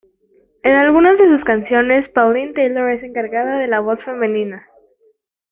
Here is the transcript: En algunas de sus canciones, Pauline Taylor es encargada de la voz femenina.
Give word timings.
En 0.63 0.71
algunas 0.71 1.19
de 1.19 1.27
sus 1.27 1.43
canciones, 1.43 2.09
Pauline 2.09 2.53
Taylor 2.53 2.89
es 2.89 3.03
encargada 3.03 3.59
de 3.59 3.67
la 3.67 3.81
voz 3.81 4.03
femenina. 4.03 4.67